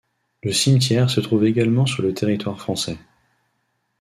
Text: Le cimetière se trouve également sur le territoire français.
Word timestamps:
Le 0.41 0.51
cimetière 0.51 1.11
se 1.11 1.21
trouve 1.21 1.45
également 1.45 1.85
sur 1.85 2.01
le 2.01 2.11
territoire 2.11 2.59
français. 2.59 2.97